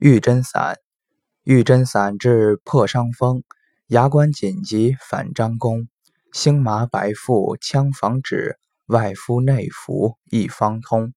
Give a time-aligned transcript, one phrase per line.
[0.00, 0.76] 玉针散，
[1.42, 3.42] 玉针散治破伤风，
[3.88, 5.88] 牙关紧急反张弓，
[6.32, 11.12] 星麻白附羌防止，外敷内服一方通。